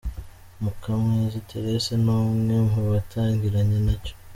[0.63, 4.13] Mukamwezi Therese ni umwe mu batangiranye nacyo.